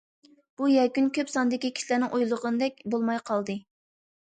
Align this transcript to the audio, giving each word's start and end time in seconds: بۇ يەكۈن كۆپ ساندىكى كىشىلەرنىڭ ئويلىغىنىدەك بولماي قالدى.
بۇ 0.61 0.69
يەكۈن 0.71 1.09
كۆپ 1.17 1.29
ساندىكى 1.33 1.71
كىشىلەرنىڭ 1.77 2.17
ئويلىغىنىدەك 2.19 2.83
بولماي 2.97 3.23
قالدى. 3.31 3.61